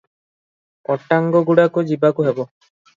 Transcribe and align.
ଅଟାଙ୍ଗଗୁଡାକୁ 0.95 1.87
ଯିବାକୁ 1.95 2.31
ହେବ। 2.33 2.51